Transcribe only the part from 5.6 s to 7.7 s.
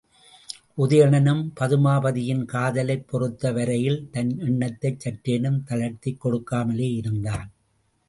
தளர்த்திக் கொடுக்காமலே இருந்தான்.